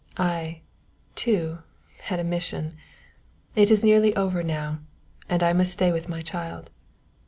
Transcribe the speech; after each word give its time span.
I, 0.17 0.61
too, 1.13 1.59
had 2.05 2.19
a 2.19 2.23
'mission'; 2.23 2.75
it 3.55 3.69
is 3.69 3.83
nearly 3.83 4.15
over 4.15 4.41
now, 4.41 4.79
and 5.29 5.43
I 5.43 5.53
must 5.53 5.73
stay 5.73 5.91
with 5.91 6.09
my 6.09 6.23
child. 6.23 6.71